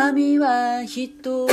[0.00, 1.46] 神は人。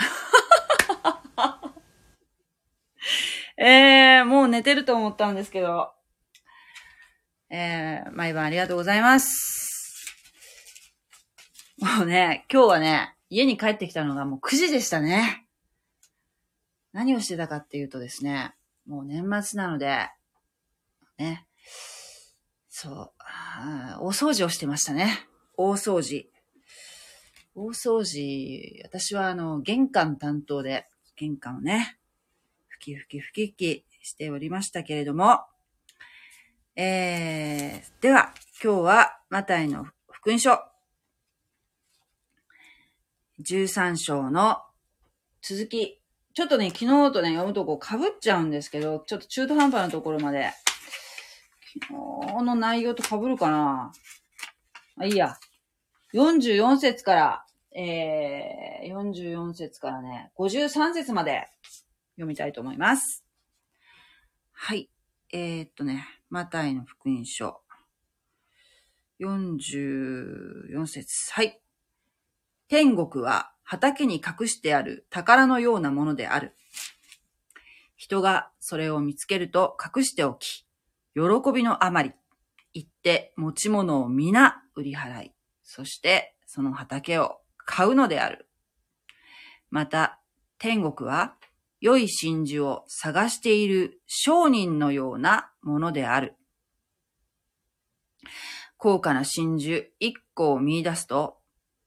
[3.56, 5.92] えー、もう寝てると思ったんですけど。
[7.50, 10.14] えー、毎晩ありがとうございます。
[11.78, 15.46] もうね、今日はね、家に帰ってきたのがもう9時でしたね。
[16.92, 18.54] 何をしてたかっていうとですね、
[18.86, 20.08] もう年末なので、
[21.18, 21.46] ね、
[22.68, 23.12] そう、
[24.00, 25.26] 大掃除をしてましたね。
[25.56, 26.30] 大掃除。
[27.54, 31.98] 大掃除、私はあの、玄関担当で、玄関をね、
[32.68, 35.40] ふきふきふきふきしておりましたけれども、
[36.76, 40.60] えー、では、今日は、マタイの福音書、
[43.40, 44.62] 13章の
[45.42, 46.00] 続き。
[46.32, 50.52] ちょっとね、昨日とね、読むとこ被っちゃうんですけど、ちょっと中途半端なところまで、
[51.88, 53.92] 昨日の内容と被るかな
[54.96, 55.36] あ、いいや。
[56.14, 61.46] 44節から、えー、44節からね、53節まで
[62.16, 63.24] 読みたいと思います。
[64.52, 64.90] はい。
[65.32, 67.60] えー、っとね、マタイの福音書。
[69.20, 71.60] 44節はい。
[72.68, 76.56] 天国は畑に隠してある宝のようなものである。
[77.96, 80.66] 人がそれを見つけると隠しておき、
[81.14, 81.20] 喜
[81.52, 82.12] びのあまり、
[82.72, 85.32] 行って持ち物を皆売り払い、
[85.72, 88.48] そしてその畑を買うのである。
[89.70, 90.18] また、
[90.58, 91.36] 天国は
[91.80, 96.34] 良い真珠を探している商人のようなものである。
[98.78, 101.38] 高価な真珠一個を見出すと、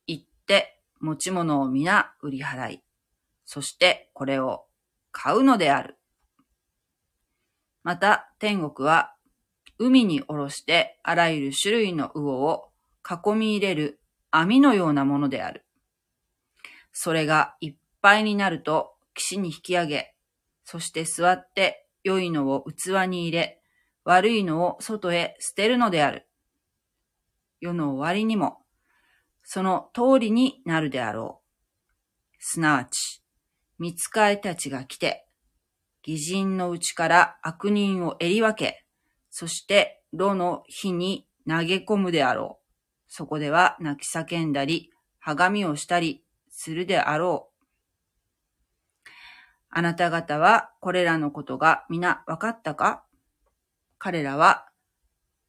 [0.08, 2.84] 行って持ち物を皆売り払い、
[3.44, 4.64] そしてこれを
[5.12, 5.98] 買うのである。
[7.84, 9.14] また、天国は
[9.78, 12.70] 海に下ろしてあらゆる種類の魚を
[13.04, 14.00] 囲み入れる
[14.32, 15.66] 網のようなものである。
[16.92, 20.16] それがいっぱいになると岸に引き上げ、
[20.64, 23.62] そして座って良いのを器に入れ、
[24.06, 26.28] 悪いのを外へ捨てるのである。
[27.60, 28.60] 世の終わりにも、
[29.44, 32.36] その通りになるであろう。
[32.40, 33.24] すなわち、
[33.80, 35.28] 見つかいたちが来て、
[36.06, 38.86] 義人のうちから悪人を襟分け、
[39.30, 42.63] そして炉の火に投げ込むであろう。
[43.16, 47.52] そこでは泣き叫んだり、はがみをしたりするであろ
[48.98, 49.08] う。
[49.70, 53.04] あなた方はこれらのことが皆分かったか？
[54.00, 54.66] 彼らは、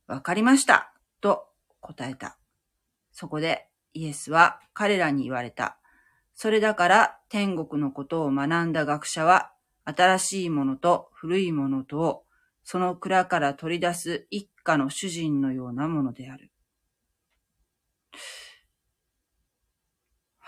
[0.07, 0.93] 分かりました、
[1.23, 1.47] と
[1.81, 2.37] 答えた。
[3.13, 5.79] そこでイエスは彼らに言われた。
[6.35, 9.53] それだから天国のことを学んだ学者は、
[9.87, 12.25] 新しいものと古いものとを、
[12.63, 16.51] その蔵から取り出す一家の主人のようなものである。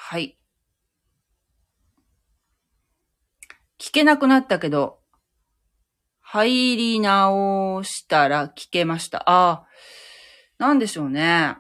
[0.09, 0.39] はい。
[3.77, 5.01] 聞けなくなったけど、
[6.21, 9.29] 入り直したら聞けました。
[9.29, 9.67] ああ、
[10.59, 11.57] なんでしょうね。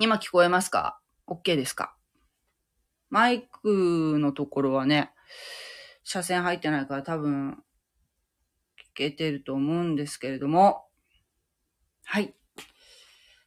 [0.00, 0.98] 今聞こえますか
[1.28, 1.96] ?OK ですか？
[3.08, 5.12] マイクのところはね、
[6.02, 7.54] 車線入ってないから多分、聞
[8.94, 10.88] けてると思うんですけれども。
[12.04, 12.34] はい。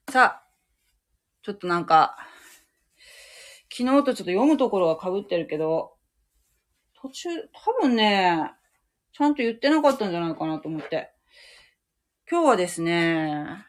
[0.10, 0.48] さあ、
[1.42, 2.26] ちょっとなんか、
[3.80, 5.94] 昨日とちょっと読むところが被ってるけど、
[7.02, 8.52] 途中、多分ね、
[9.14, 11.14] ちゃんと言ってなかったんじゃないかなと思って。
[12.30, 13.66] 今日はですね、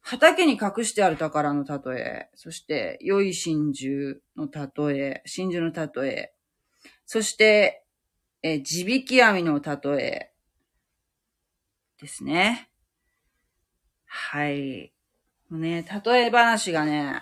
[0.00, 6.34] 畑に隠してある宝の例え、そして良い真珠の例え、真珠の例え、
[7.04, 7.84] そして、
[8.42, 10.32] え地引き網の例え
[12.00, 12.70] ですね。
[14.06, 14.94] はい。
[15.50, 17.20] もうね、例え話がね、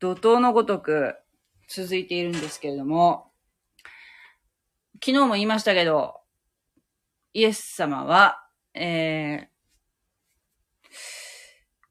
[0.00, 1.16] 怒涛のごとく
[1.68, 3.32] 続いているんですけれども、
[5.04, 6.20] 昨日も言いましたけど、
[7.32, 9.46] イエス様は、えー、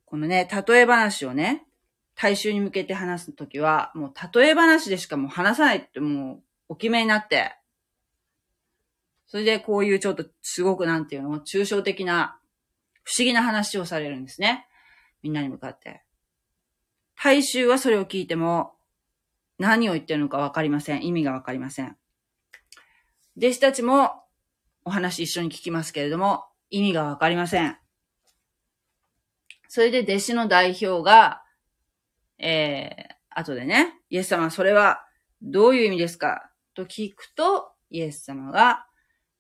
[0.05, 1.65] このね、例え話をね、
[2.15, 7.55] 大衆に向けて話すときは、もう例え話でしかもう話さないってもうお決めになって、
[9.27, 12.39] それでこういうちょっとすごくなんていうの、抽象的な
[13.03, 14.67] 不思議な話をされるんですね。
[15.21, 16.03] みんなに向かって。
[17.21, 18.73] 大衆はそれを聞いても
[19.59, 21.05] 何を言ってるのかわかりません。
[21.05, 21.97] 意味がわかりません。
[23.37, 24.23] 弟子たちも
[24.85, 27.77] お話一緒に聞きますけれども、意味がわかりません。
[29.67, 31.43] それで弟子の代表が、
[32.37, 35.03] えー、後でね、イエス様それは
[35.41, 38.85] どういう意味ですかと聞くと、イエス様が、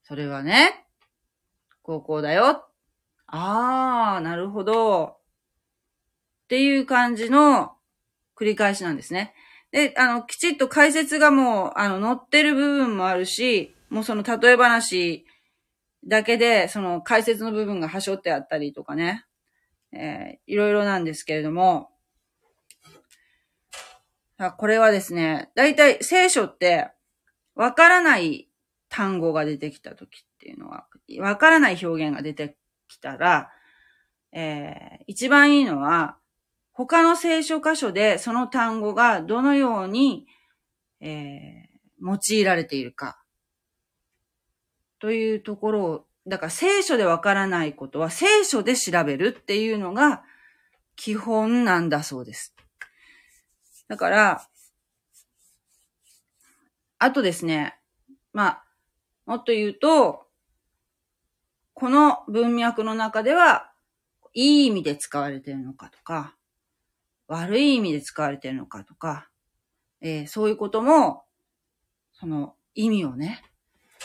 [0.03, 0.87] それはね、
[1.83, 2.67] 高校だよ。
[3.27, 5.17] あー、なるほど。
[6.47, 7.73] っていう感じの
[8.37, 9.33] 繰り返しなんですね。
[9.71, 15.25] で、あの、きちっと解説がもう、あの、載ってる部分もあるし、もうその例え話
[16.05, 19.25] だけで、その解説の部分が端折ってあったりとかね、
[19.91, 21.89] えーいろいろなんですけれども、
[24.37, 26.89] あこれはですね、だいたい聖書って、
[27.55, 28.47] わからない
[28.87, 30.87] 単語が出てきたときっていうのは、
[31.19, 32.55] わからない表現が出て
[32.87, 33.51] きたら、
[34.31, 36.17] えー一番いいのは、
[36.77, 40.27] 他の聖書箇所でその単語がどのように、
[41.01, 41.67] えー
[41.99, 43.19] 用いられているか。
[44.99, 50.23] というところを、だから聖書でわからないことは聖書で調べるっていうのが
[50.95, 52.55] 基本なんだそうです。
[53.87, 54.47] だから、
[56.99, 57.77] あとですね、
[58.33, 58.63] まあ、
[59.25, 60.27] もっと言うと、
[61.73, 63.71] この文脈の中では、
[64.33, 66.35] いい意味で使われているのかとか、
[67.27, 69.29] 悪い意味で使われてるのかとか、
[70.01, 71.23] えーそういうことも、
[72.13, 73.43] その意味をね、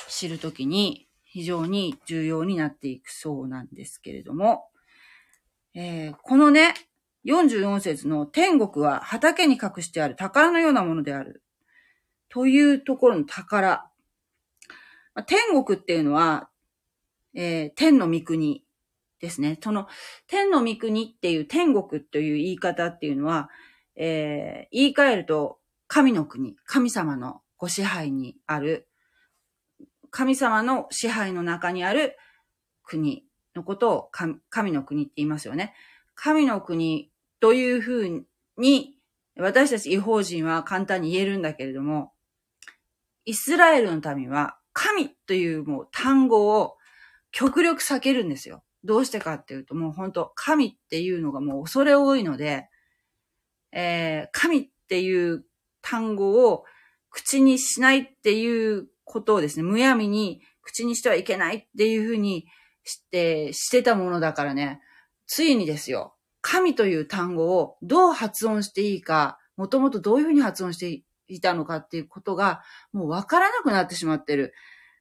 [0.08, 4.68] 知るときに非常に重要になっていくそうなんですけれども、
[5.74, 6.74] えーこのね、
[7.24, 11.42] 44節の天国は畑に隠してある宝のようなものである。
[12.28, 13.68] というところの宝。
[15.14, 16.48] まあ天国っていうのは、
[17.34, 18.64] えー天の御国
[19.22, 19.56] ですね。
[19.62, 19.86] その
[20.26, 23.48] 天の御国っていう天国という言い方っていうのは、
[23.96, 28.88] えー言い換えると神の国、神様のご支配にある、
[30.10, 32.18] 神様の支配の中にある
[32.82, 33.24] 国
[33.54, 34.10] のことを
[34.50, 35.72] 神の国って言いますよね。
[36.14, 38.26] 神の国というふう
[38.58, 38.98] に、
[39.38, 42.12] 私たち違法人は簡単に言えるんだけれども、
[43.24, 46.76] イスラエルの民は神というもう単語を
[47.30, 48.64] 極力避けるんですよ。
[48.84, 52.68] どうしてかっていうともう本当神っていうのがもう恐れ多いので、
[53.72, 55.44] えー神っていう
[55.80, 56.64] 単語を
[57.10, 62.46] 口にしないっていうことをですね、むやみに口にしてはいけないっていうふうに
[62.84, 64.80] して、してたものだからね、
[65.26, 72.62] ついにですよ、神という単語をどう発音していいか、もともとどういうふうに発音していたのかっていうことが、
[72.92, 74.54] もうわからなくなってしまってる。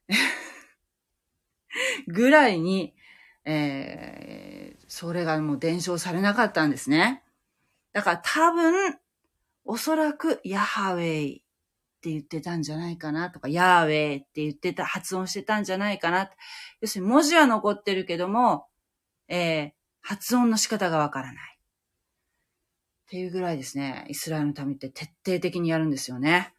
[2.08, 2.94] ぐらいに、
[3.46, 7.24] えー、それがもう伝承されなかったんですね。
[7.94, 8.98] だから多分、
[9.66, 11.42] おそらく、ヤハウェイっ
[12.02, 16.30] て言ってたんじゃないかなとか、ヤーウェイって言ってた、発音してたんじゃないかな。
[16.82, 18.68] 要するに文字は残ってるけども、
[19.28, 19.72] えー、
[20.02, 21.36] 発音の仕方がわからない。
[21.52, 26.54] っていうぐらいですね、イスラエルの民って徹底的にやるんですよね。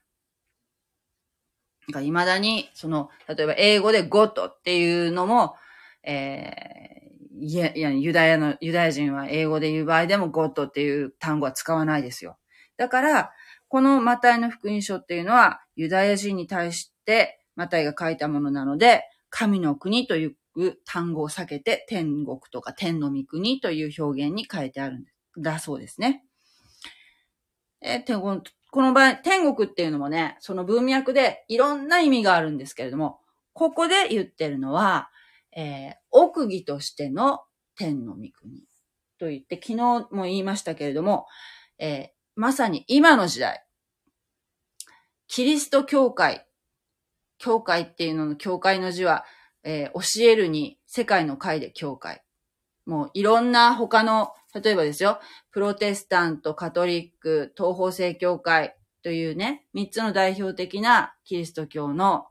[1.88, 5.56] なんか未だに、その、例えば英語でゴッドっていうのも、
[6.04, 12.38] えー、いや、いや、ユダヤの、ユダヤ人は英語で言う場合でもゴッドっていう単語は使わないですよ。
[12.76, 13.32] だから、
[13.68, 20.34] このマタイの福音書っていうのは、ユダヤ人に対してマタイが書いたものなので、神の国という
[20.84, 25.04] 単語を避けて、天国とか天の御国という表現に変えてあるん
[25.42, 26.24] だそうですね。
[27.80, 33.20] えー天国この場合、天国っていうのもね、その文脈でいろんな意味があるんですけれども、
[33.52, 35.10] ここで言ってるのは、
[35.56, 37.40] えー奥義としての
[37.76, 38.64] 天の御国
[39.18, 41.26] と言って、昨日も言いましたけれども、
[41.78, 43.64] えーまさに今の時代、
[45.26, 46.46] キリスト教会、
[47.38, 49.24] 教会っていうのの教会の字は、
[49.64, 52.22] えー教えるに世界の会で教会。
[52.86, 62.26] もういろんな他の、例えばですよ、プロテスタント、カトリック、東方正教会、というね、三つの代表的なキリスト教の、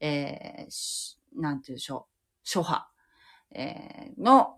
[0.00, 2.11] えー、なんて言うでしょう、
[2.44, 2.88] 諸派、
[3.54, 4.56] えー、の、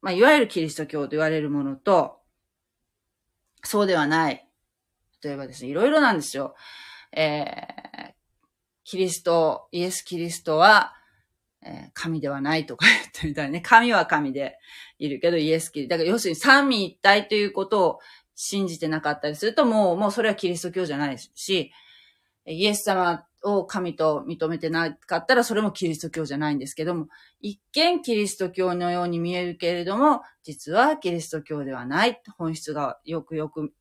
[0.00, 2.20] まあ、いわゆるキリスト教と言われるものと、
[3.64, 4.48] そうではない。
[5.22, 6.54] 例えばですね、いろいろなんですよ。
[7.12, 8.12] えー、
[8.84, 10.94] キリスト、イエス・キリストは、
[11.64, 13.60] えー、神ではないとか言ってみたいね。
[13.60, 14.58] 神は神で
[14.98, 15.94] いるけど、イエス・キリスト。
[15.94, 17.98] だから要するに三位一体ということを
[18.34, 21.70] 信じてなかったりすると、もう、もうそれはキリスト教じゃないし、
[22.46, 27.08] イエス様を神と認めてなかったら、それもキリスト教じゃないんですけども、
[27.40, 32.20] 一見キリスト教のように見えるけれども、実はキリスト教ではない。
[32.36, 33.72] 本質がよくよく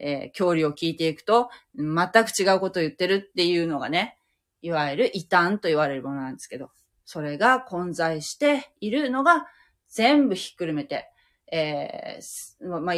[0.00, 4.16] えー、教理を聞いていくと、全く違うことを言ってるっていうのがね、
[4.62, 6.70] いわゆる異端と言われるものなんですけど、
[7.04, 9.46] それが混在しているのが
[9.88, 11.10] 全部ひっくるめて、
[11.52, 12.94] えー、まあ、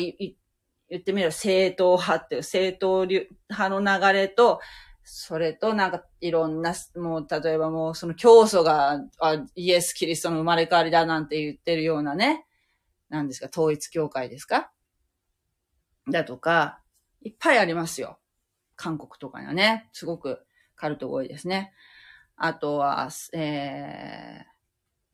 [0.92, 4.60] 言ってみれば正統派っていう正統派の流れと、
[5.02, 12.46] それとなんかいろんな、もう例えばもうその教祖があイエス・キリストの生まれ変わりだなんて言ってるようなね、
[13.08, 14.70] なんですか、統一教会ですか？
[16.10, 16.80] だとか、
[17.22, 18.18] いっぱいありますよ。
[18.76, 20.44] 韓国とかにはね、すごく
[20.76, 21.72] カルトが多いですね。
[22.36, 24.44] あとは、え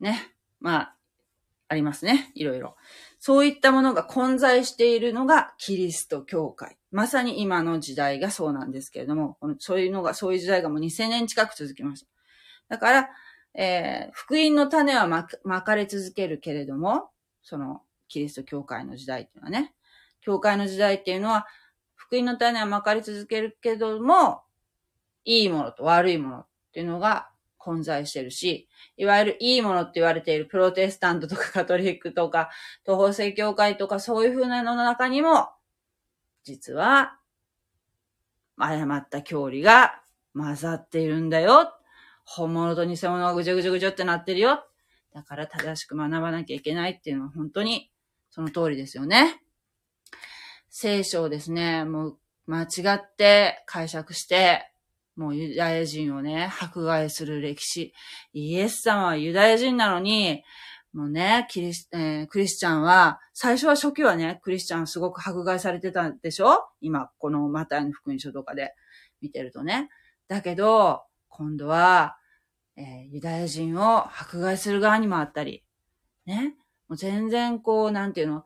[0.01, 0.95] ー、ね、まあ、
[1.67, 2.31] ありますね。
[2.33, 2.75] いろいろ。
[3.19, 6.77] そういったものが混在しているのがキリスト教会。
[6.91, 12.07] まさに今の時代がそうなんですけれども、そういうのが、そういう時代がもう2000年近く続きました。
[12.69, 13.09] だから、
[13.53, 17.09] えー、福音の種はままかれ続けるけれども、
[17.43, 19.73] その、キリスト教会の時代っていうのはね、
[20.21, 21.45] 教会の時代っていうのは、
[21.95, 24.41] 福音の種はまかり続けるけども、
[25.25, 27.28] いいものと悪いものっていうのが
[27.59, 32.49] 混在してるし、いわゆるいいものって言われているプロテスタントとかカトリックとか、
[32.83, 35.49] 東方正教会とかそういう風なのの中にも、
[36.43, 37.17] 実は、
[38.57, 40.01] 誤った教理が
[40.33, 41.73] 混ざっているんだよ。
[42.25, 44.65] 本物と偽物がぐちゃぐちゃぐちゃってなってるよ。
[45.13, 47.91] だから正しく学ばなきゃいけないっていうのは本当に
[48.29, 49.41] その通りですよね。
[50.69, 54.68] 聖書をですね、もう間違って解釈して、
[55.19, 57.93] もうユダヤ人をね、迫害する歴史。
[58.31, 60.45] イエス様はユダヤ人なのに、
[60.93, 66.69] もうね、キリス、えー、クリスチャンは、最初は初期はね、クリスチャンすごく迫害されてたでしょ？
[66.79, 68.73] 今、このマタイの福音書とかで
[69.21, 69.89] 見てるとね。
[70.29, 72.15] だけど、今度は、
[72.77, 75.65] えー、ユダヤ人を迫害する側にもあったり、
[76.25, 76.55] ね。
[76.87, 78.45] もう全然こう、なんていうの、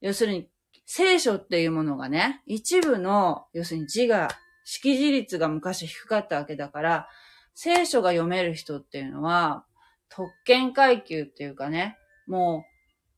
[0.00, 0.48] 要するに
[0.86, 4.28] 聖書っていうものがね、一部の、要するに字が、
[4.70, 7.08] 識字率が昔低かったわけだから、
[7.54, 9.64] 聖書が読める人っていうのは、
[10.10, 11.96] 特権階級っていうかね、
[12.26, 12.66] も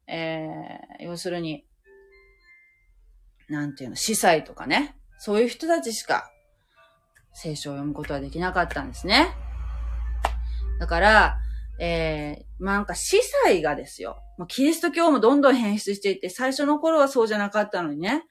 [0.06, 1.66] う、えー、要するに、
[3.48, 6.30] なんていうの、司祭とかね、そういう人たちしか
[7.32, 9.34] 聖書を読むことはできなかったんですね。
[10.78, 11.38] だから、
[11.80, 14.18] えー、ま、なんか司祭がですよ。
[14.46, 18.22] キリスト教もどんどん変質していって、最初の頃はそうじゃなかったのにね。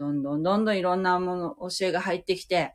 [0.00, 2.74] どんどんどんどんいろんなもの、教えが入ってきて、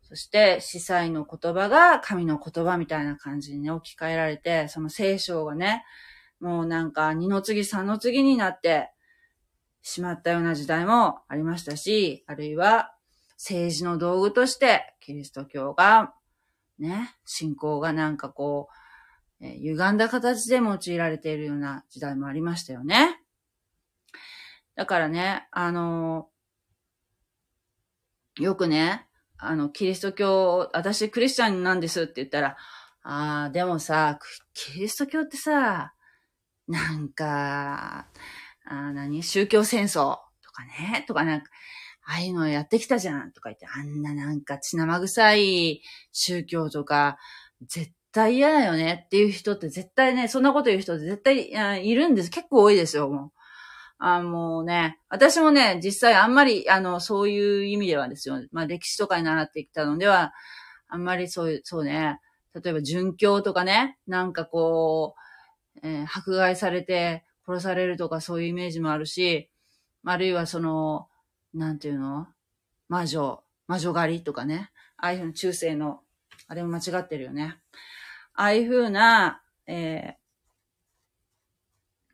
[0.00, 5.84] そして司祭の言葉が神の言葉みたいな感じにね、置き換えられて、その聖書がね、
[6.40, 8.90] もうなんか二の次三の次になって
[9.82, 12.94] しまったような時代もありましたし、あるいは
[13.36, 16.14] 政治の道具としてキリスト教が
[16.78, 18.68] ね、信仰がなんかこ
[19.40, 23.19] う、え歪んだ形で用いられているような時代もありましたよね。
[24.80, 26.30] だからね、あの
[28.38, 29.06] よくね、
[29.36, 32.56] あの、キリスト教、私クリスチャンなんですって言ったら、
[33.02, 34.18] ああ、でもさ、
[34.54, 35.92] キリスト教ってさ、
[36.66, 38.06] なんか、
[38.64, 39.22] あ何？
[39.22, 41.50] 宗教戦争とかね、とかなんか、
[42.06, 45.82] ああいうのやってきたじゃんとか言って、あんななんか血生臭い
[46.12, 47.18] 宗教とか、
[47.66, 52.30] 絶対嫌だよねっていう人って絶対ね、そんなこと言う人って絶対いるんです。
[52.30, 53.39] 結構多いですよ、もう。
[54.02, 58.42] あもうね、私もね、実際あんまり、あの、そういう意味ではですよ。
[58.50, 60.32] まあ歴史とかに習ってきたのでは、
[60.88, 62.18] あんまりそういう、そうね、
[62.54, 65.14] 例えば殉教とかね、なんかこ
[65.76, 69.50] う、えー、迫害されて殺されるとかそういうイメージもあるし、
[70.04, 71.08] あるいはその、
[71.52, 72.26] なんていうの？
[72.88, 74.70] 魔女、魔女狩りとかね。
[74.96, 76.00] ああいうの中世の、
[76.48, 77.58] あれも間違ってるよね。
[78.32, 80.20] ああいう風な、えー、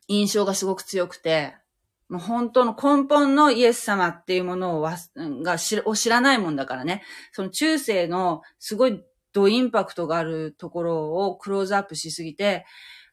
[0.09, 1.55] 印象がすごく強くて、
[2.09, 4.89] もう本当の根本のイエス様っていうものを
[5.43, 7.03] が知を知らないもんだからね。
[7.31, 12.65] その中世のすごいドインパクトがあるところをクローズアップしすぎて、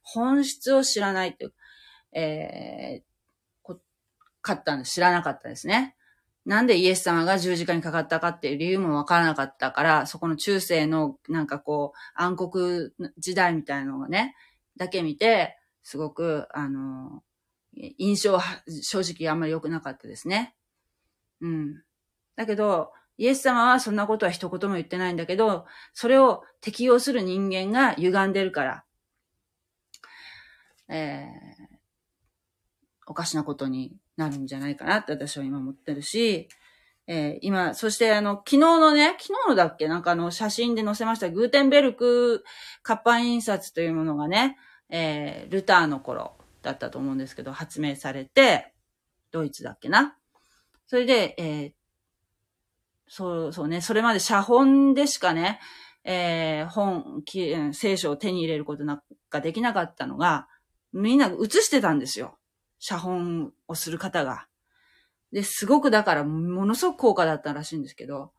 [0.03, 1.55] 本質を知らないっていう、
[2.13, 3.15] えー、
[4.45, 4.93] かったんです。
[4.93, 5.97] 知らなかったですね。
[6.45, 14.37] なんでイエス様が十字架にかかったかっていう理由もわからなかったから、そこの中世のなんかこう暗黒時代みたいなのがね、
[14.77, 17.23] だけ見て、すごく、あの、
[17.99, 18.43] 印象は
[18.83, 20.55] 正直あんまり良くなかったですね。
[21.41, 21.83] うん。
[22.37, 28.85] だけど、イエス様はそんなことは一言も言ってないんだけど、それを適用する人間が歪んでるから、
[30.89, 31.31] えー、
[33.07, 36.49] おかしなことになるんじゃないかなって私は今思ってるし、
[37.07, 39.89] えー、今、そしてあの、昨日のね、昨日のだっけ？
[39.89, 42.45] なんかあの、写真で載せましたグーテンベルク
[42.83, 44.57] 活版印刷というものがね、
[44.89, 48.75] えー、ルターの頃だったと思うんですけど、発明されて、
[49.31, 50.17] ドイツだっけな？
[50.87, 51.73] それで、えー、
[53.07, 55.61] そう、そうね、それまで写本でしかね、
[56.05, 57.23] えー、本、
[57.73, 60.49] 聖書を手に入れることなんかできなかったのが、
[60.93, 62.39] みんな写してたんですよ。
[62.79, 64.47] 写本をする方が。
[65.33, 68.33] で、すごくだからものすごく高価だったらしいんですけど、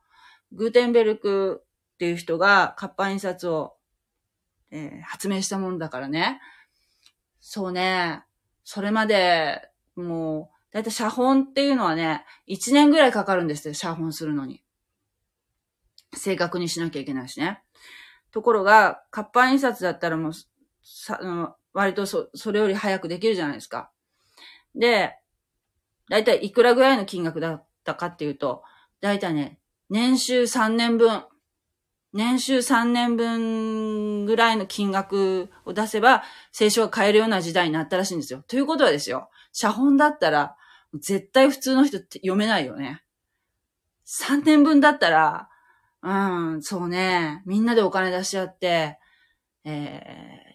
[0.52, 1.62] グーテンベルク
[1.94, 3.74] っていう人が活版印刷を、
[4.70, 6.40] えー、発明したものだからね。
[7.48, 8.24] そうね、
[8.64, 14.64] それまで、もう、だいたい写本っていうのはね、1年ぐらいかかるんですよ、写本するのに。
[16.12, 17.62] 正確にしなきゃいけないしね。
[18.32, 20.32] ところが、活版印刷だったらもう、
[20.82, 23.92] さ、割とそ、それより早くできるじゃないですか。
[24.74, 25.16] で、
[26.10, 28.64] だいたいいくらぐらいの金額だったかっていうと、
[29.00, 31.24] だいたいね、年収3年分、
[32.16, 38.42] 年収3年分ぐらいの金額を出せば、聖書が買えるような時代になったらしいんですよ。
[38.48, 40.56] ということはですよ、写本だったら、
[40.94, 43.02] 絶対普通の人って読めないよね。
[44.06, 45.48] 3年分だったら、
[46.02, 48.98] うん、そうね、みんなでお金出し合って、
[49.64, 50.02] え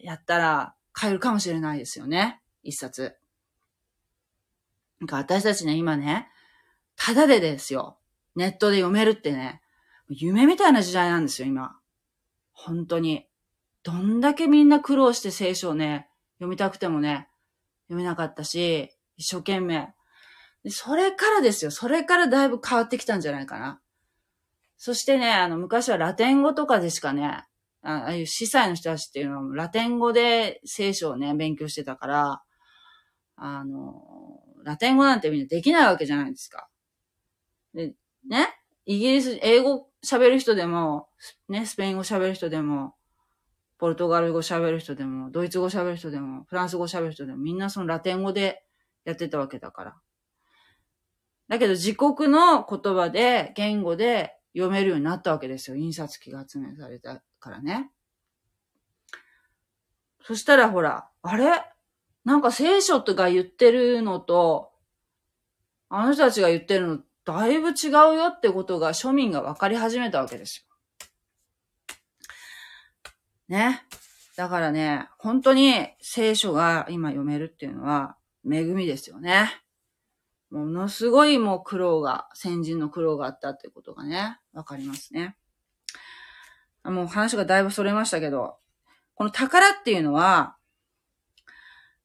[0.01, 2.41] ー、やったら買えるかもしれないですよね。
[2.63, 3.15] 一冊。
[4.99, 6.27] なんか私たちね、今ね、
[6.95, 7.97] ただでですよ。
[8.35, 9.61] ネットで読めるってね、
[10.13, 11.79] 夢みたいな時代なんですよ、今。
[12.51, 13.25] 本当に。
[13.83, 17.29] どんだけみんな苦労して聖書をね、読みたくてもね、
[17.87, 19.93] 読めなかったし、一生懸命。
[20.69, 21.71] それからですよ。
[21.71, 23.81] それからだいぶ変わってきたんじゃないかな。
[24.77, 27.45] そしてね、あの、昔はラテン語とかでしかね、
[27.83, 32.43] ああいう司祭の人たちっていうのは、ラテン語で聖書をね、勉強してたから、
[33.35, 34.01] あの、
[34.63, 36.67] ラテン語なんてみんなできないわけじゃないですか。
[37.73, 37.93] で、
[38.27, 38.49] ね、
[38.85, 41.09] イギリス、英語喋る人でも、
[41.49, 42.95] ね、スペイン語喋る人でも、
[43.77, 48.63] ポルトガル語喋る人でも、ドイツ語喋る人でも、フランス語喋る人でも、みんなそのラテン語で
[49.05, 49.95] やってたわけだから。
[51.47, 55.77] だけど自国の言葉で、言語で読めるようになったわけですよ。
[55.77, 57.91] 印刷機が発明されたからね。
[60.23, 61.63] そしたらほら、あれ？
[62.23, 64.71] なんか聖書とか言ってるのと、
[65.89, 70.75] あの人たちが言ってるの、だいぶ違うよってことが庶民が分かり始めたわけですよ。
[73.47, 73.83] ね。
[74.35, 78.17] だからね、本当に聖書が今読めるっていうのは
[78.49, 79.61] 恵みですよね。
[80.49, 85.37] ものすごいもう苦労が、先人の苦労があったっていうことがね、わかりますね。
[86.83, 88.57] もう話がだいぶそれましたけど、
[89.15, 90.57] この宝っていうのは、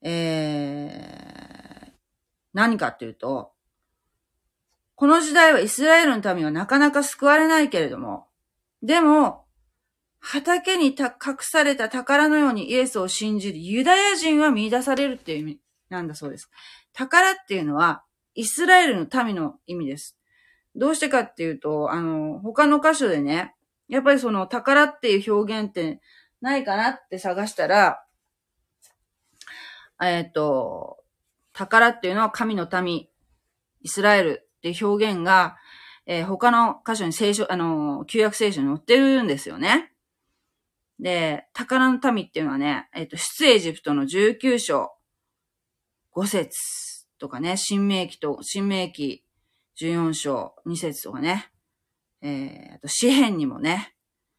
[0.02, 1.92] えー、
[2.52, 3.55] 何かっていうと、
[4.96, 8.26] この時代はイスラエルの民はなかなか救われないけれども、
[8.82, 9.44] でも、
[10.20, 16.50] 畑に隠された宝のようにイエスを信じるユダヤ人は見出されるっていう意味なんだそうです。
[16.94, 18.04] 宝っていうのは、
[18.34, 20.16] イスラエルの民の意味です。
[20.74, 23.54] どうしてかっていうと、あの、他の箇所でね、
[23.88, 26.00] やっぱりその宝っていう表現って
[26.40, 28.02] ないかなって探したら、
[30.02, 30.96] えっ、と、
[31.52, 33.08] 宝っていうのは神の民、
[33.82, 35.56] イスラエルっていう表現が、
[36.06, 39.92] えー、他の箇所に聖書、あの、旧約聖書に載ってるんですよね。
[40.98, 44.92] で、宝の民っていうのはね、えっ、ー、と、出エジプトの19章、
[46.14, 49.24] 5節とかね、新明記と、新明記
[49.80, 51.50] 14章2節とかね、
[52.22, 53.94] えー、あと、詩篇にもね、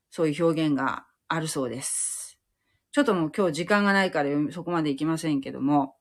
[0.10, 2.40] そういう表現があるそうです。
[2.92, 5.97] ちょっともう今日時間がないからそこまで行きませんけども、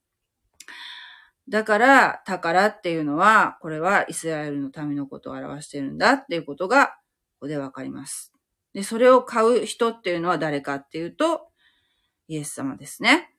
[1.48, 6.92] だから、宝っていうのは、これはイスラエルの民のことを表しているんだっていうことが、こ
[7.40, 8.32] こでわかります。
[8.72, 11.48] で、それを買う人っていうのは誰かっていうと、
[12.28, 13.32] イエス様ですね。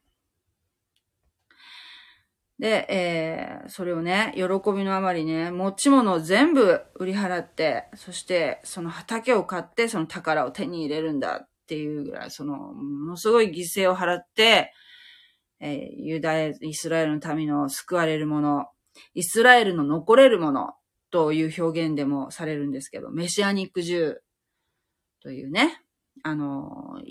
[2.59, 14.73] で、えー、それをね、喜びのあまりね、持ち物を全部売り払って、そしてその畑を買って、その宝を手に入れるんだっていうぐらい、その、ものすごい犠牲を払って、
[15.59, 18.67] えー、ユダヤ、イスラエルの民の救われるもの、
[19.13, 20.73] イスラエルの残れるもの
[21.11, 24.15] という表現でもされるんですけど、メシアニックジュー
[25.21, 25.81] というね、
[26.23, 27.01] あの、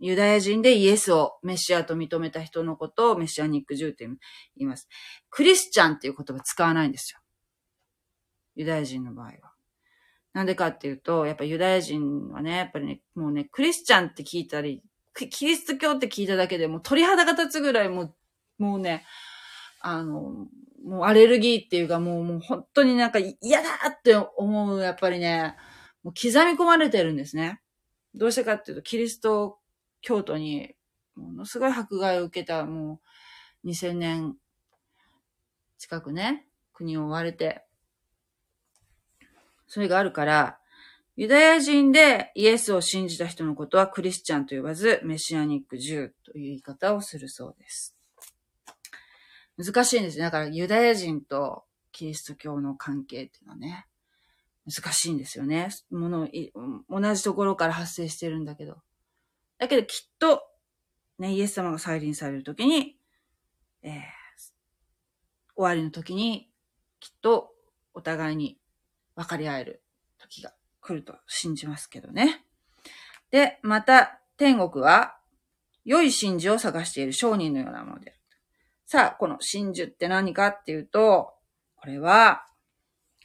[0.00, 4.16] ユダヤ人でイエスをメシアと認めた人のことをメシアニックジューって言
[4.56, 4.88] います。
[5.28, 7.20] クリスチャンっていう言葉使わないんですよ。
[8.56, 9.32] ユダヤ人の場合は。
[10.32, 14.82] なんでかっていうと、やっぱユダヤ人はね、やっぱりね、もうね、クリスチャンって聞いたり、
[15.14, 18.14] キリスト教って聞いただけでも鳥肌が立つぐらいもう、
[18.58, 19.04] もうね、
[19.80, 20.48] あの、
[20.84, 25.56] もうアレルギーっていうかもう、もう本当になんか嫌だって思う、やっぱりね、
[26.02, 27.60] もう刻み込まれてるんですね。
[28.14, 29.58] どうしてかっていうと、キリスト
[30.00, 30.74] 教徒に、
[31.16, 33.00] ものすごい迫害を受けた、も
[33.64, 34.36] う2000年
[35.78, 37.64] 近くね、国を追われて、
[39.66, 40.59] それがあるから、
[41.16, 47.96] ユダヤ人でイエスを信じた人のことはクリスチャンと呼ばず、メシアニックジューという言い方をするそうです。
[49.58, 50.24] 難しいんですね。
[50.24, 53.86] だからユダヤ人とキリスト教の関係っていうのはね、
[54.66, 55.68] 難しいんですよね。
[55.90, 56.28] もの、
[56.88, 58.78] 同じところから発生してるんだけど。
[59.58, 60.42] だけどきっと、
[61.18, 62.96] ね、イエス様が再臨されるときに、
[63.82, 63.92] えー、
[65.54, 66.50] 終わりの時に、
[67.00, 67.50] きっと
[67.92, 68.58] お互いに
[69.16, 69.82] 分かり合える
[70.18, 72.44] 時が来ると信じますけどね。
[73.30, 75.16] で、また、天国は、
[75.84, 78.20] 良い真珠を探している商人のようなものである。
[78.86, 81.34] さあ、この真珠って何かっていうと、
[81.76, 82.44] これは、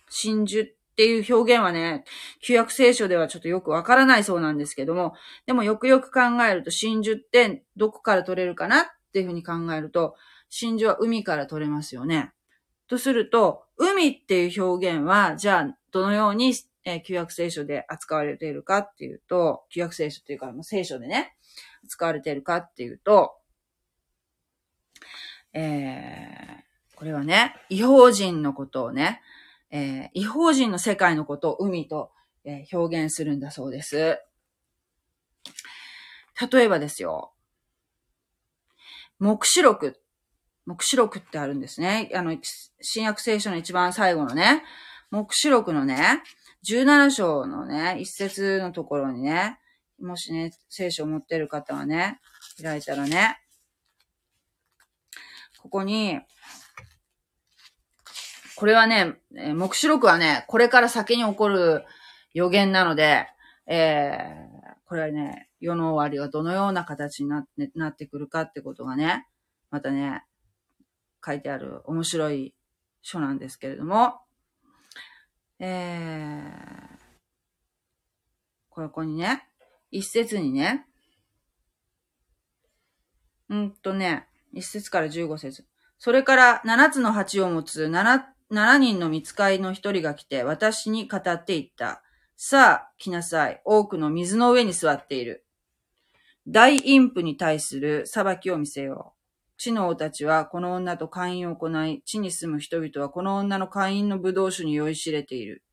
[0.10, 0.66] 真珠っ
[0.96, 2.06] ていう表現はね、
[2.42, 5.14] 旧約聖書ではちょっとよくわからないそうなんですけども、
[5.46, 10.16] でもよくよく考えると真珠ってどこから取れるかなっていうふうに考えると、
[10.50, 12.32] 真珠は海から取れますよね。
[12.88, 16.54] とすると、海っていう表現は、じゃあ、どのように、
[16.86, 21.36] えー、旧約聖書で扱われているかっていうと、旧約聖書っていうか、聖書でね、
[21.88, 23.36] 使われているかっていうと、
[25.54, 29.22] えー、これはね、違法人のことをね、
[29.72, 32.12] えー、違法人の世界のことを海と、
[32.44, 34.20] えー、表現するんだそうです。
[36.52, 37.34] 例えばですよ、
[39.20, 40.00] 目視録
[40.66, 42.10] 目視録ってあるんですね。
[42.16, 42.36] あの、
[42.82, 44.64] 新約聖書の一番最後のね、
[45.12, 46.24] 目視録のね、
[46.68, 49.60] 17章のね、一節のところにね、
[50.00, 52.20] もしね、聖書を持ってる方はね、
[52.62, 53.40] 開いたらね、
[55.62, 56.20] ここに、
[58.56, 59.16] これはね、
[59.54, 61.84] 目視録はね、これから先に起こる
[62.34, 63.28] 予言なので、
[63.68, 69.28] えー、これはね、世の終わりがどのような形になって、なってくるかってことがね、
[69.72, 70.24] またね、
[71.26, 72.56] 書いてある面白い
[73.02, 74.20] 書なんですけれども、
[75.60, 76.98] えー、
[78.70, 79.48] ここにね、
[79.92, 80.86] 一節にね、
[83.50, 85.66] うんとね、一節から十五節。
[85.98, 92.04] それから七つの鉢を持つ七、七人の見つかいの一人が来て、私に語っていった。
[92.38, 93.62] さあ、来なさい。
[93.64, 95.46] 多くの水の上に座っている。
[96.48, 99.15] 大陰譜に対する裁きを見せよう。
[99.58, 105.64] 地の王たちはこの女と会員を行い、地に住む人々はこの女の会員の葡萄酒に酔いしれている。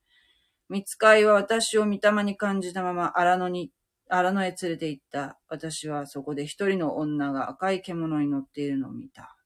[0.69, 3.73] 見つかいは私を御霊に感じたまま荒野に、
[4.09, 5.39] 荒野へ連れて行った。
[5.49, 9.37] 私はそこで一人の女が赤い獣に乗っているのを見た。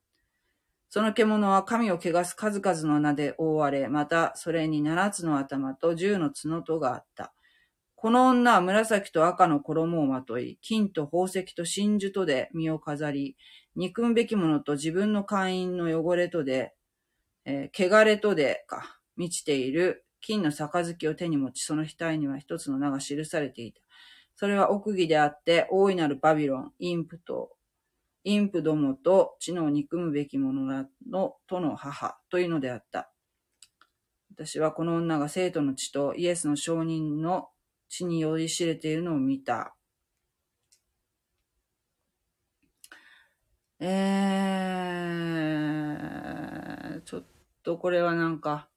[0.89, 7.35] その獣は神を汚す数々の名で覆われ、またそれに七つの頭と十の角とがあった。
[7.97, 13.37] この女は紫と赤の衣をまとい、金と宝石と真珠とで身を飾り、
[13.77, 16.75] 憎むべきものと自分の会員の汚れとで、
[17.45, 23.81] えー、汚れとでか、満ちている金の杯を手に持ち、その額には一つの名が記されていた。
[24.35, 27.51] それは奥義であって、大いなるバビロン、インプと、
[28.25, 33.13] インプどもと地の憎むべき者のとの母というのであった。
[34.35, 37.49] 私はこの女が生徒の血とイエスの証人の
[37.89, 39.76] 血に酔いしれているのを見た。
[43.79, 47.25] えー、ちょっ
[47.63, 48.69] とこれはなんか、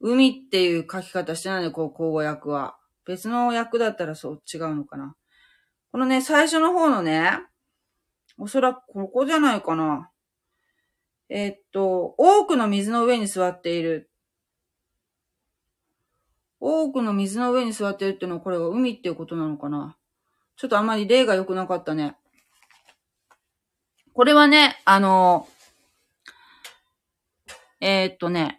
[0.00, 2.76] 海っていう書き方してないね、こう、口語訳は。
[3.04, 5.16] 別の訳だったらそう違うのかな。
[5.90, 7.30] このね、最初の方のね、
[8.36, 10.10] おそらくここじゃないかな。
[11.30, 14.10] えー、っと、多くの水の上に座っている。
[16.60, 19.96] 多くの水の上に座っているっていうのはこれが海っていうことなのかな。
[20.56, 22.16] ちょっとあんまり例が良くなかったね。
[24.18, 25.46] これはね、あの、
[27.80, 28.58] えー、っとね、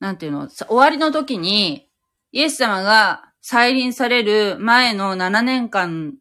[0.00, 1.86] なんていうの、終わりの時に、
[2.32, 6.14] イエス様が再臨される前の7年間、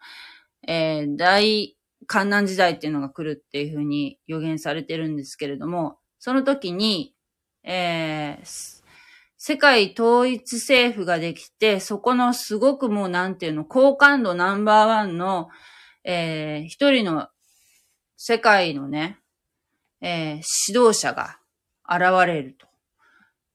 [0.67, 7.15] えー、大観難時代っていうのが来るっていうふうに予言されてるんですけれども、その時に、
[7.63, 8.81] えー、
[9.37, 15.47] 世界統一政府ができて、そこのすごくもうなんていうの、好感度ナンバーワンの、
[16.03, 17.29] えー、一人の
[18.17, 19.19] 世界のね、
[20.01, 21.37] えー、指導者が
[21.87, 22.67] 現れると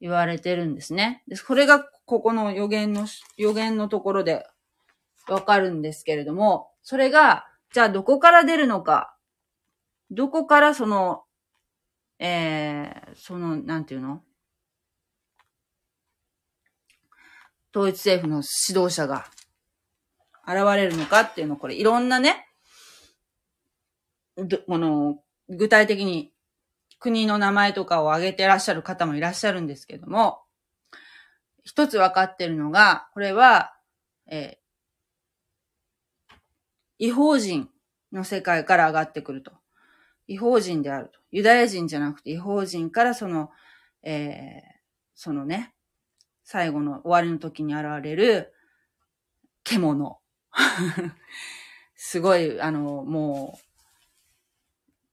[0.00, 1.22] 言われてるんですね。
[1.28, 4.46] で、これがここの予言の、予言のところで
[5.28, 9.16] わかるんですけれども、それが、じゃあどこから出るのか、
[10.10, 11.24] どこからその、
[12.18, 14.22] えー、その、なんていうの？
[17.74, 19.26] 統一政府の指導者が
[20.46, 22.46] 現れるのかっていうの、これいろんなね、
[24.36, 26.32] この、具体的に
[26.98, 30.42] 国の名前とかを挙げてらっしゃる方もいらっしゃるんですけども、
[31.64, 33.74] 一つ分かってるのが、これは、
[34.26, 37.68] えー、違法人
[38.12, 39.52] の世界から上がってくると。
[40.28, 41.18] 違法人であると。
[41.30, 43.50] ユダヤ人じゃなくて違法人からその、
[44.02, 44.60] えー、
[45.14, 45.74] そのね、
[46.44, 48.52] 最後の終わりの時に現れる
[49.64, 50.20] 獣。
[51.96, 53.71] すごい、あの、もう、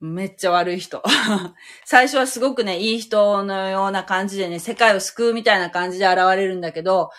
[0.02, 1.04] めっちゃ悪い人。
[1.86, 7.10] 最初はすごくね、いい人のような感じでね、世界を救うみたいな感じで現れるんだけど、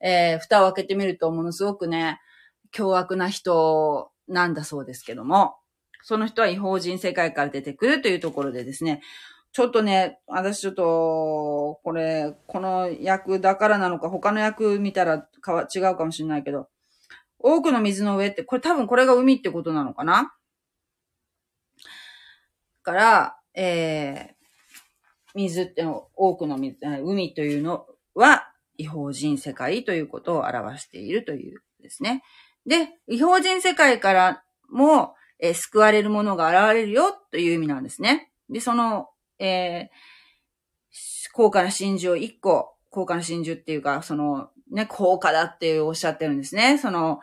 [0.00, 2.20] えー、蓋を開けてみるとものすごくね、
[2.70, 5.56] 凶悪な人なんだそうですけども、
[6.02, 9.02] その人は違法人世界から出てくるというところでですね、
[9.52, 16.68] ちょっとね、私ちょっと、これ、この役だからなのか、他の役見たらか違うかもしれないけど、
[17.38, 20.34] 多くの水の上って、これ多分これが海ってことなのかな
[22.82, 24.34] から、えー、
[25.34, 32.22] 水っての、多くの水、海というのは、違法人世界ということを表しているというですね。
[32.66, 38.30] で、違法人世界からも、えー、救われるものが現れるよという意味なんですね。
[38.48, 39.08] で、その
[39.42, 46.78] えー、高価な真珠を一個、高価な真珠っていうか、その、ね、高価だっておっしゃってるんですね。
[46.78, 47.18] その、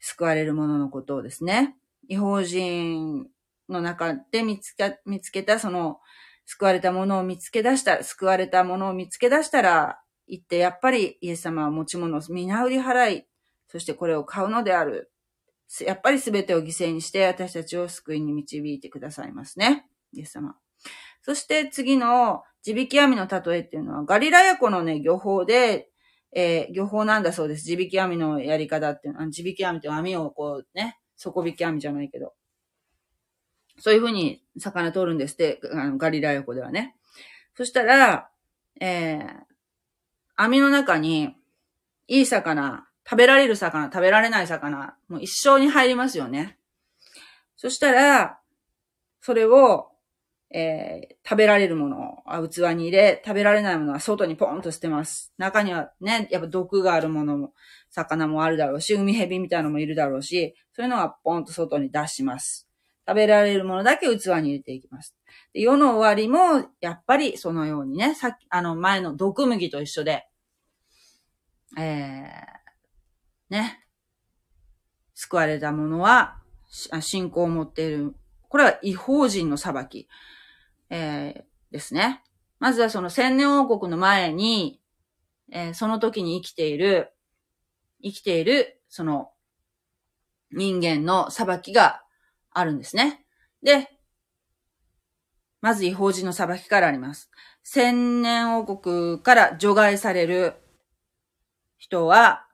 [0.00, 1.76] 救われるもののことをですね。
[2.08, 3.26] 違法人
[3.70, 5.98] の中で見つけ、見つけた、その、
[6.46, 13.26] 救われたものを見つけ出した、救われたものを見つけ出したら、言って、やっぱりイエス様は持ち物を皆売り払い、
[13.68, 15.12] そしてこれを買うのである。
[15.86, 19.86] やっぱり全てを犠牲にして私たちを救いに導いてくださいますね。
[20.12, 20.56] イエス様。
[21.22, 25.88] そして次の地引き網の例えっていうのは、ガリラヤ湖のね、漁法で、
[26.34, 27.64] えー、漁法なんだそうです。
[27.64, 32.34] 地引き網のやり方っていうのは、地引き網って網をこうね、底引き網じゃないけど。
[33.80, 36.94] そういうふうに魚取るんですって、あのガリラヤ湖ではね。
[37.56, 38.30] そしたら、
[38.80, 39.26] えー、
[40.36, 41.34] 網の中に、
[42.06, 46.58] いい魚、食べられる魚、食べられない魚、もう一生に入りますよね。
[47.56, 48.40] そしたら、
[49.20, 49.88] それを、
[50.52, 55.32] えー、食べられるものを器に入れ、食べられないものは外にポンと捨てます。
[55.38, 57.52] 中にはね、やっぱ毒があるものも、
[57.90, 62.69] 魚もあるだろうし、海蛇みたいなのもいるだろうし、そういうのはポンと外に出します。
[63.10, 65.16] 食べられるものだけ器に入れていきます。
[65.52, 70.28] で世の終わりも、やっぱりそのようにね、さっき、あの前の毒麦と一緒で、
[71.76, 73.84] えー、ね、
[75.14, 76.36] 救われたものは、
[77.00, 78.14] 信仰を持っている。
[78.48, 80.08] これは違法人の裁き。
[80.88, 82.22] えー、ですね。
[82.60, 84.80] まずはその千年王国の前に、
[85.50, 87.12] えー、その時に生きている、
[88.04, 89.32] 生きている、その、
[90.52, 92.04] 人間の裁きが
[92.52, 93.24] あるんですね。
[93.62, 93.88] で、
[95.60, 97.30] まず違法人の裁きからあります。
[97.62, 100.54] 千年王国から除外される
[101.76, 102.46] 人は、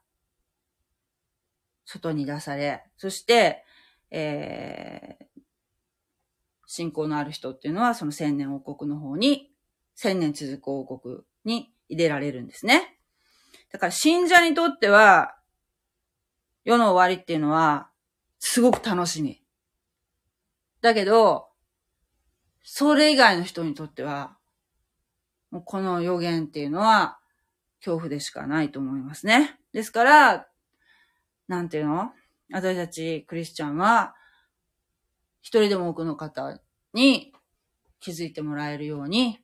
[1.85, 3.64] 外に出され、そして、
[4.11, 5.40] えー、
[6.66, 9.52] 信仰のある人っていうのは、その千年王国の方に、
[9.94, 12.98] 千年続く王国に入れられるんですね。
[13.72, 15.37] だから信者にとっては、
[16.64, 17.90] 世の終わりっていうのは、
[18.40, 19.45] すごく楽しみ。
[20.80, 21.48] だけど、
[22.62, 24.36] それ以外の人にとっては、
[25.50, 27.18] もうこの予言っていうのは、
[27.80, 29.58] 恐怖でしかないと思いますね。
[29.72, 30.48] ですから、
[31.46, 32.10] なんていうの？
[32.50, 34.14] 私たちクリスチャンは、
[35.42, 36.60] 一人でも多くの方
[36.92, 37.32] に
[38.00, 39.38] 気づいてもらえるように、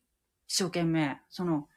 [0.48, 1.68] 一生懸命、その、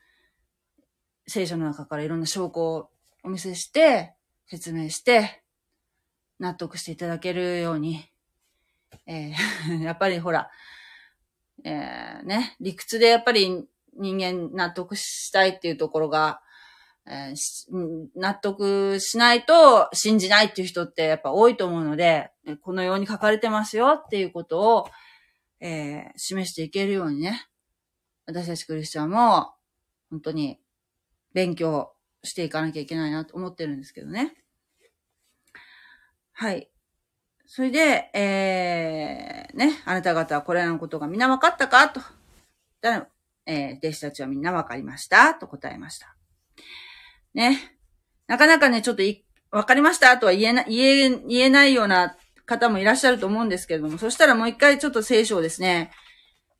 [1.28, 2.90] 聖書の中からいろんな証拠を
[3.24, 4.14] お見せして、
[4.48, 5.44] 説明して、
[6.40, 8.10] 納得していただけるように、
[9.06, 10.50] えー、 やっぱりほら、
[11.64, 16.42] えー、ね、理屈でやっぱり人間納得したいっていうところが、
[17.08, 22.32] えー、納得しないと信じないっていう人ってやっぱ多いと思うので、
[22.62, 24.90] このように書かれてますよっていうことを、
[25.60, 27.48] えー、示していけるようにね、
[28.26, 29.54] 私たちクリスチャンも、
[30.10, 30.60] 本当に
[31.34, 34.36] 勉強していかなきゃいけないなと思ってるんですけどね。
[36.34, 36.70] はい。
[37.48, 42.02] それで、えー、ね、あなた方はこれらのことがみんな分かったかと。
[42.82, 43.08] だ
[43.48, 46.16] えー、弟子たちはみんな分かりましたと答えました。
[47.34, 47.78] ね。
[48.28, 55.92] なかなかね、ちょっとい、分かりましたとは言えな、言え、言えないような方もいらっしゃると思うんですけれども、そしたらもう一回ちょっと聖書をですね、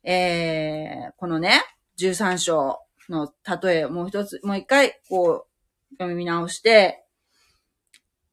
[0.04, 1.62] えー、このね、
[1.98, 7.05] 13章の例えをもう一つ、もう一回、こう、読み直して、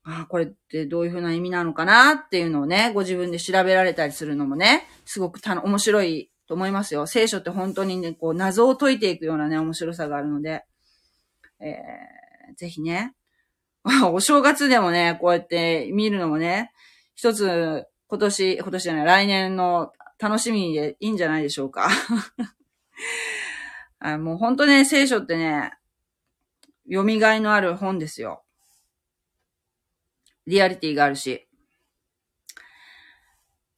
[0.03, 7.07] あ、これってどういうふうな意味なのかなっていうのをね、ご自分で調べられたりするのもね、すごくたの面白いと思いますよ。
[7.07, 10.65] 聖書って本当にね、こう、謎を解いていくようなね、面白さがあるので、
[11.59, 13.15] えー、ぜひね、
[14.11, 16.73] お正月でもね、こうやって見るのもね、
[17.15, 21.89] 一つ、今年、今年じゃない、来年の楽しみでいいんじゃないでしょうか。
[23.99, 25.71] あもう本当ね、聖書ってね、
[26.85, 28.42] 読みがいのある本ですよ。
[30.47, 31.47] リアリティがあるし。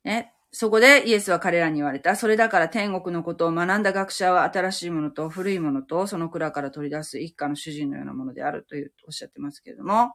[0.03, 0.31] ね。
[0.57, 2.15] そこでイエスは彼らに言われた。
[2.15, 10.13] それだから天国のことを学んだ学者は新しいものと古いものとその蔵から取り出す一家の主人のようなものであるというおっしゃってますけれども、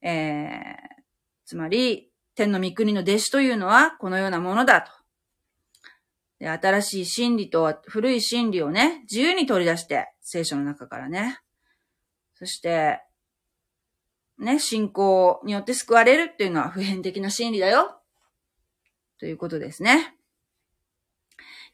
[0.00, 1.02] えー、
[1.44, 4.92] つまり、天の御国の弟子というのはこのようなものだと。
[6.38, 11.40] で新しい真理と古い真理をね、自由に取り出して、聖書の中からね。
[12.34, 13.00] そして、
[14.42, 18.00] ね、信仰によって救われるっていうのは普遍的な真理だよ。
[19.18, 20.16] ということですね。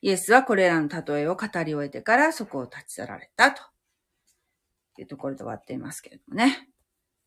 [0.02, 3.62] イエスはこれらの例えを語り終えてからそこを立ち去られたと
[4.98, 6.68] いうところで終わっていますけれどもね。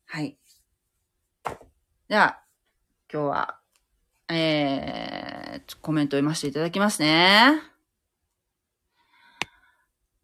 [0.06, 0.38] はい。
[2.08, 2.40] では、
[3.12, 3.58] 今日は、
[4.28, 7.60] えー、コメントを読ませていただきますね。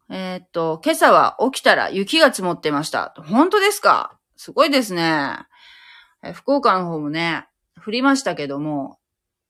[0.09, 3.13] えー、っと、今朝は起きたら雪が積もってました。
[3.17, 4.18] 本当ですか？
[4.41, 5.35] すごいですね。
[6.33, 7.45] 福岡の方もね、
[7.85, 8.97] 降りましたけども、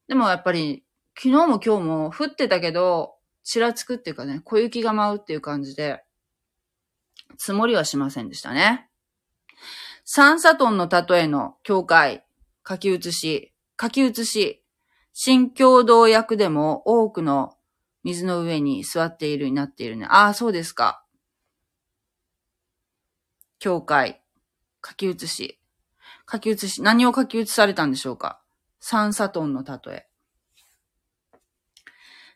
[0.07, 0.83] でもやっぱり、
[1.15, 6.03] 昨日も今日も降ってたけど、ちらつくっていうかね、小雪が舞うっていう感じで、
[7.37, 8.89] 積もりはしませんでしたね。
[10.05, 12.25] サンサトンの例えの教会、
[12.67, 14.63] 書き写し、書き写し、
[15.13, 17.55] 新共同訳でも多くの
[18.03, 20.07] 水の上に座っているになっているね。
[20.09, 21.05] ああ、そうですか。
[23.59, 24.18] 教会、
[24.85, 25.59] 書き写し。
[26.31, 28.41] 書き写し、何を書き写されたんでしょうか？
[28.79, 30.07] サンサトンの例え。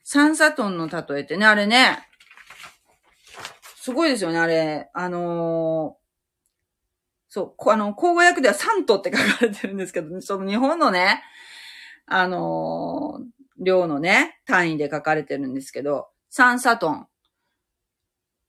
[0.03, 1.99] サンサトンの例えってね、あれね、
[3.77, 4.89] すごいですよね、あれ。
[4.93, 6.03] あのー、
[7.29, 11.23] そう、あの、口語訳ではサントって書かれてるんですけど、その日本のね、
[12.06, 17.08] あのー、量のね、単位で書かれてるんですけど、サンサトン。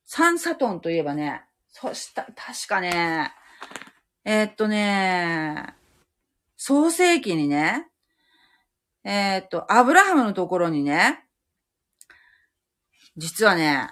[0.05, 3.33] サンサトンといえばね、そした、確かね、
[4.27, 5.75] えー、っとね、
[6.57, 7.89] 創世記にね、
[9.05, 11.25] えー、っと、アブラハムのところにね、
[13.19, 13.91] 実はね、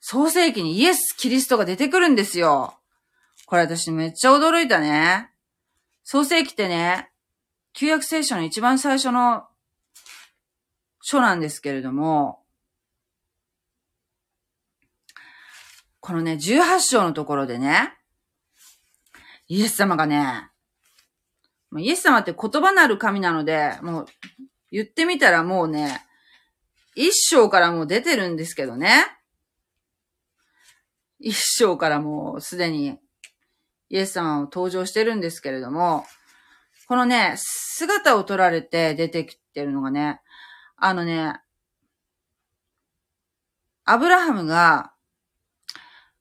[0.00, 2.78] 創世記にイエス・キリストが出てくるんですよ。
[3.46, 5.30] これ私めっちゃ驚いたね。
[6.04, 7.10] 創世記ってね、
[7.72, 9.48] 旧約聖書の一番最初の
[11.02, 12.44] 書なんですけれども、
[15.98, 17.96] このね、18章のところでね、
[19.50, 20.48] イエス様がね、
[21.76, 24.06] イエス様って言葉なる神なので、もう
[24.70, 26.06] 言ってみたらもうね、
[26.94, 29.06] 一章からもう出てるんですけどね。
[31.18, 33.00] 一章からもうすでに
[33.88, 36.04] イエス様を登場してるんですけれども、
[36.86, 40.20] このね、姿を取られて出てきてるのがね、
[40.76, 41.40] あのね、
[43.84, 44.92] アブラハムが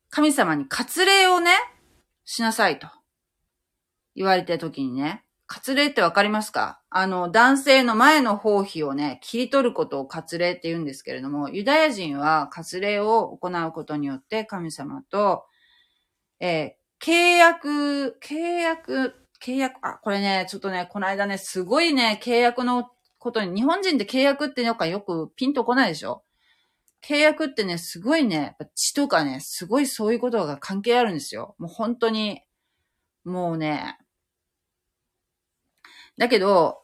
[0.09, 1.51] 神様に割礼をね、
[2.25, 2.87] しなさいと
[4.19, 6.81] 言われた時にね、割礼ってわかりますか？
[6.89, 15.45] あの、男性の前の包皮をね、切り取ることを割礼って言うんですけれども、ユダヤ人は割礼を行うことによって神様と、
[16.41, 26.23] えー、契約、契約、契約、あ、これね、ちょっとね、この間ね、すごいね、契約のことに、日本人って契約ってなんかよくピンとこないでしょ？
[27.01, 31.55] 契約ってね、すごいね、血とかね、すごいそういうことが関係あるんですよ。
[31.57, 32.41] もう本当に、
[33.23, 33.97] もうね、
[36.19, 36.81] だけど、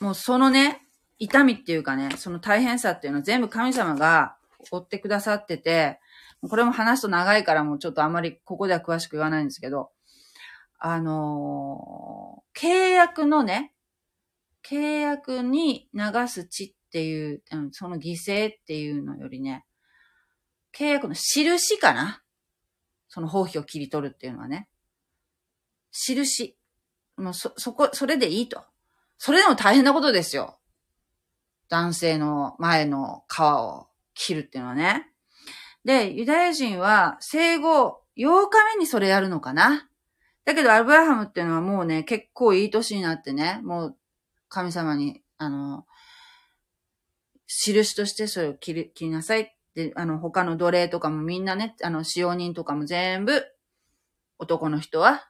[0.00, 0.80] もうそのね、
[1.18, 4.36] 痛みっていうかね、その大変さっていうのは全部神様が
[4.70, 5.98] 追ってくださってて、
[6.40, 9.90] これも話すと長いからもうちょっとあんまりここでは詳しく言わないんですけど、
[10.78, 13.74] あのー、契約のね、
[14.64, 17.42] 契約に流す血っていう、
[17.72, 19.64] その犠牲っていうのよりね、
[20.76, 22.22] 契約の印かな？
[23.08, 24.68] その放棄を切り取るっていうのはね。
[25.90, 26.56] 印。
[27.22, 28.62] もうそ、そこ、それでいいと。
[29.18, 30.58] それでも大変なことですよ。
[31.68, 35.08] 男性の前の皮を切るっていうのはね。
[35.84, 39.88] で、ユダヤ人は生後8日目にそれやるのかな。
[40.44, 43.96] だけど、アブラハムっていうのはもうね、結構いい年になってね、もう
[44.48, 45.86] 神様に、あの、
[47.46, 53.44] 印としてそれを切り、切りなさいって、あの、他の奴隷とかもみんなね、あの、使用人とかも全部、
[54.38, 55.28] 男の人は、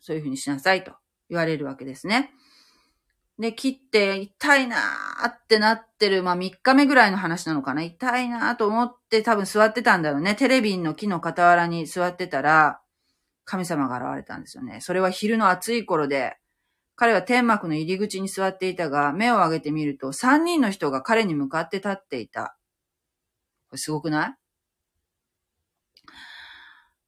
[0.00, 0.92] そういうふうにしなさいと
[1.28, 2.32] 言われるわけですね。
[3.38, 7.82] で、切って痛いなーってなってる、まあ3日目ぐらいの話なのかな。
[7.82, 10.34] 痛いなーと思って多分座ってたんだろうね。
[10.36, 12.80] テレビの木の傍らに座ってたら、
[13.44, 14.80] 神様が現れたんですよね。
[14.80, 16.36] それは昼の暑い頃で、
[16.96, 22.56] 彼は天幕の入り口に座っていたが、目を上げてみると3人の人が彼に向かって立っていた。
[23.68, 24.34] これすごくない？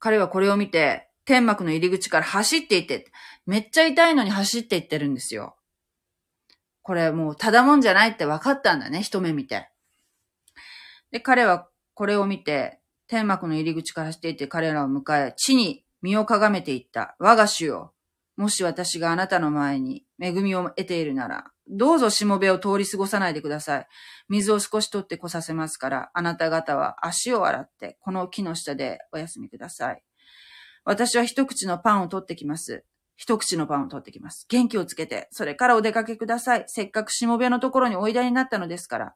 [0.00, 3.06] 彼はこれを見て、天幕の入り口から走っていって、
[3.47, 5.57] めっちゃ痛いのに走っていってるんですよ。
[6.82, 9.70] これもうただもんじゃないって分かったんだね、一目見て。
[11.11, 17.16] で、彼はこれを見て、天幕の入り口からしていて彼らを迎え、地に身をかがめていった。
[17.18, 17.92] 我が主よ。
[18.36, 23.86] もし私があなたの前に恵みを得ているなら、どうぞしもべを通り過ごさないでください。
[24.28, 30.03] 水を少し取ってこさせますから、あなた方は足を洗って、この木の下でお休みください。
[30.84, 32.84] 私は一口のパンを取ってきます。
[33.16, 34.46] 一口のパンを取ってきます。
[34.48, 36.64] 元気をつけて、それからお出かけください。
[36.66, 39.14] せっかくしもべのところにおいでになったのですから。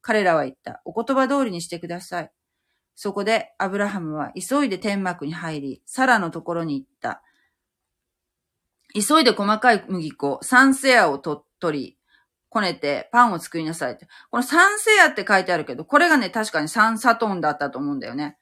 [0.00, 0.82] 彼らは言った。
[0.84, 2.30] お言葉通りにしてください。
[2.94, 7.22] そこでアブラハムは急いで天幕に入り、サラのところに行った。
[8.94, 11.98] 急いで細かい麦粉、サンセアを取り、
[12.48, 13.98] こねてパンを作りなさい。
[14.30, 18.38] このサンセアって書いてあるけど、これがね、確かにサンサトンだったと思うんだよね。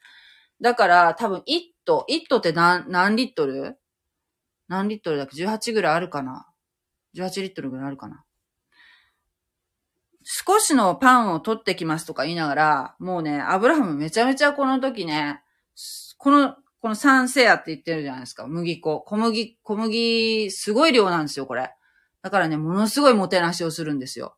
[0.60, 3.78] だから多分、一ト、一トって何、何リットル？
[4.68, 6.46] 何リットルだっけ ?18 ぐらいあるかな
[7.16, 8.24] ?18 リットルぐらいあるかな？
[10.24, 15.42] 少しのパンを取ってきますとか言いながら、もうね、アブラハムめちゃめちゃこの時ね、
[16.16, 18.46] この、このサンセアって言ってるじゃないですか。
[18.46, 19.00] 麦粉。
[19.00, 21.72] 小麦、小麦、すごい量なんですよ、これ。
[22.22, 24.36] だからね、ものすごいもてなしをするんですよ。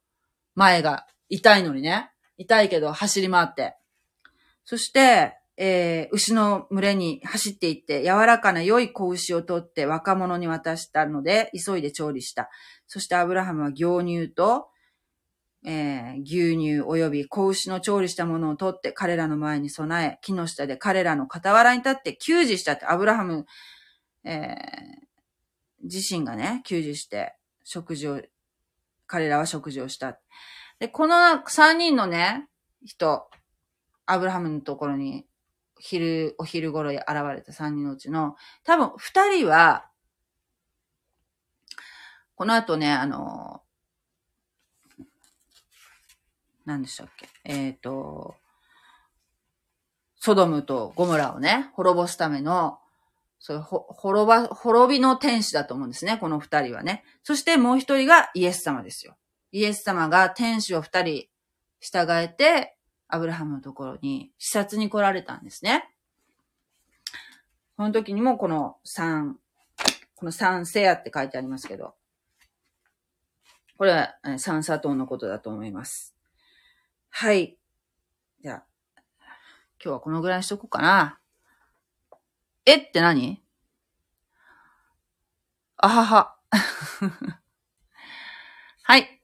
[0.54, 1.06] 前が。
[1.28, 2.10] 痛いのにね。
[2.36, 3.76] 痛いけど走り回って。
[4.64, 12.50] そして、えー、牛の群れに走っていって、柔らかな良い子牛を取って若者に渡したので、急いで調理した。
[12.86, 14.68] そしてアブラハムは牛乳と、
[15.66, 23.46] えー、牛乳及び子牛の調理したものを取って彼らの前に備え、木の下で彼らの傍らに立って給仕したって、アブラハム、
[24.24, 24.55] えー、
[25.84, 28.20] 自身がね、給仕して食事を、
[29.07, 30.18] 彼らは食事をした。
[30.80, 32.48] で、この三人のね、
[32.84, 33.28] 人、
[34.07, 35.24] アブラハムのところに
[35.78, 39.88] 昼、お昼頃に現れた3人のうちの、多分2人は、
[42.36, 43.62] この後ね、あの、
[46.64, 47.28] 何でしたっけ？
[47.44, 48.36] えっ、ー、と、
[50.16, 52.78] ソドムとゴムラをね、滅ぼすための、
[53.38, 57.04] そういう、滅ば、滅びの天使だと思うんですね、この二人はね。
[57.22, 59.16] そしてもう一人がイエス様ですよ。
[59.52, 61.26] イエス様が天使を二人
[61.80, 62.73] 従えて、
[63.14, 65.88] アブラハムのところに視察に来られたんですね。
[67.76, 69.38] この時にもこの三、
[70.16, 71.94] この三セアって書いてありますけど、
[73.78, 76.16] これは三砂糖のことだと思います。
[77.08, 77.56] はい。
[78.42, 78.64] じゃあ、
[79.80, 81.20] 今日はこのぐらいにしとこうかな。
[82.66, 82.78] え？
[82.78, 83.40] って何？
[85.76, 86.36] あはは。
[88.82, 89.22] はい。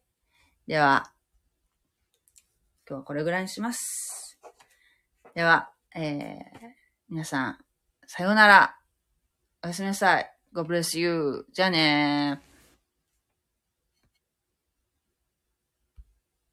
[0.69, 1.13] では、
[2.91, 4.37] 今日はこれぐらいにします。
[5.37, 6.43] では、えー、
[7.09, 7.59] 皆さん、
[8.09, 8.75] さようなら。
[9.63, 10.29] おやすみなさい。
[10.53, 11.47] God bless you.
[11.53, 12.50] じゃあねー。